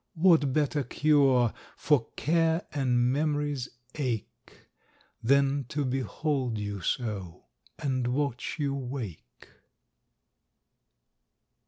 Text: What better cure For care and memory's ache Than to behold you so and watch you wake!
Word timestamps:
What 0.15 0.51
better 0.51 0.81
cure 0.81 1.53
For 1.77 2.07
care 2.15 2.65
and 2.73 3.11
memory's 3.11 3.69
ache 3.93 4.27
Than 5.21 5.65
to 5.65 5.85
behold 5.85 6.57
you 6.57 6.81
so 6.81 7.45
and 7.77 8.07
watch 8.07 8.57
you 8.57 8.73
wake! 8.73 9.47